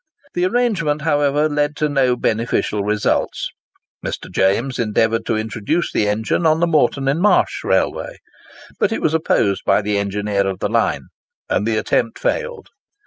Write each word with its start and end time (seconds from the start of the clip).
The 0.33 0.45
arrangement, 0.47 1.03
however, 1.03 1.47
led 1.47 1.75
to 1.75 1.87
no 1.87 2.15
beneficial 2.15 2.83
results. 2.83 3.49
Mr. 4.03 4.31
James 4.33 4.79
endeavoured 4.79 5.27
to 5.27 5.37
introduce 5.37 5.91
the 5.91 6.07
engine 6.07 6.43
on 6.43 6.59
the 6.59 6.65
Moreton 6.65 7.07
on 7.07 7.19
Marsh 7.21 7.63
Railway; 7.63 8.17
but 8.79 8.91
it 8.91 8.99
was 9.03 9.13
opposed 9.13 9.63
by 9.63 9.83
the 9.83 9.99
engineer 9.99 10.47
of 10.47 10.57
the 10.57 10.69
line, 10.69 11.09
and 11.51 11.67
the 11.67 11.77
attempt 11.77 12.17
failed. 12.17 12.69